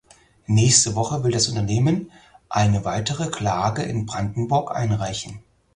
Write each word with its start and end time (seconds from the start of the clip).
Nächste 0.47 0.95
Woche 0.95 1.23
will 1.23 1.31
das 1.31 1.47
Unternehmen 1.47 2.09
eine 2.49 2.85
weitere 2.85 3.29
Klage 3.29 3.83
in 3.83 4.07
Brandenburg 4.07 4.71
einreichen. 4.75 5.43